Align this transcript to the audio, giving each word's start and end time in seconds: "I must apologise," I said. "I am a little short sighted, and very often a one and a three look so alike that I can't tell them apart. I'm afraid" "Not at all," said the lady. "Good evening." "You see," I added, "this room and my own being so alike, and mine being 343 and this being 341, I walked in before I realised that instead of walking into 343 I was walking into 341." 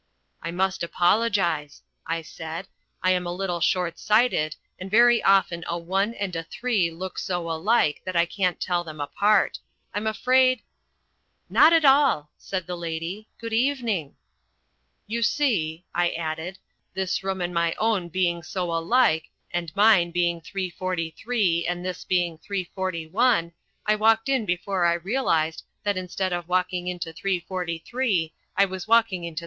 "I 0.41 0.49
must 0.49 0.81
apologise," 0.81 1.83
I 2.07 2.23
said. 2.23 2.67
"I 3.03 3.11
am 3.11 3.27
a 3.27 3.31
little 3.31 3.59
short 3.59 3.99
sighted, 3.99 4.55
and 4.79 4.89
very 4.89 5.21
often 5.21 5.63
a 5.67 5.77
one 5.77 6.15
and 6.15 6.35
a 6.35 6.41
three 6.41 6.89
look 6.89 7.19
so 7.19 7.51
alike 7.51 8.01
that 8.03 8.15
I 8.15 8.25
can't 8.25 8.59
tell 8.59 8.83
them 8.83 8.99
apart. 8.99 9.59
I'm 9.93 10.07
afraid" 10.07 10.63
"Not 11.51 11.71
at 11.71 11.85
all," 11.85 12.31
said 12.35 12.65
the 12.65 12.75
lady. 12.75 13.27
"Good 13.37 13.53
evening." 13.53 14.15
"You 15.05 15.21
see," 15.21 15.85
I 15.93 16.09
added, 16.09 16.57
"this 16.95 17.23
room 17.23 17.39
and 17.39 17.53
my 17.53 17.75
own 17.77 18.07
being 18.09 18.41
so 18.41 18.73
alike, 18.73 19.29
and 19.53 19.71
mine 19.75 20.09
being 20.09 20.41
343 20.41 21.67
and 21.67 21.85
this 21.85 22.03
being 22.05 22.39
341, 22.39 23.51
I 23.85 23.93
walked 23.95 24.29
in 24.29 24.47
before 24.47 24.83
I 24.83 24.93
realised 24.93 25.63
that 25.83 25.95
instead 25.95 26.33
of 26.33 26.47
walking 26.49 26.87
into 26.87 27.13
343 27.13 28.33
I 28.57 28.65
was 28.65 28.87
walking 28.87 29.25
into 29.25 29.37
341." 29.37 29.37